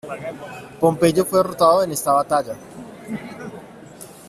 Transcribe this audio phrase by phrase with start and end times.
[0.79, 2.55] Pompeyo fue derrotado en esta batalla.